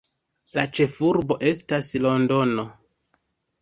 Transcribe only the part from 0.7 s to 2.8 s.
ĉefurbo estas Londono.